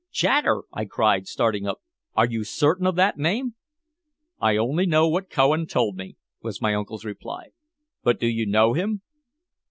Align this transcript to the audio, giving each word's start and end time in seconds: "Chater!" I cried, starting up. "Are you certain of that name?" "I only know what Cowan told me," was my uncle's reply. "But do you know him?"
"Chater!" 0.09 0.63
I 0.73 0.85
cried, 0.85 1.27
starting 1.27 1.67
up. 1.67 1.77
"Are 2.15 2.25
you 2.25 2.43
certain 2.43 2.87
of 2.87 2.95
that 2.95 3.19
name?" 3.19 3.53
"I 4.39 4.57
only 4.57 4.87
know 4.87 5.07
what 5.07 5.29
Cowan 5.29 5.67
told 5.67 5.95
me," 5.95 6.17
was 6.41 6.59
my 6.59 6.73
uncle's 6.73 7.05
reply. 7.05 7.49
"But 8.01 8.19
do 8.19 8.25
you 8.25 8.47
know 8.47 8.73
him?" 8.73 9.03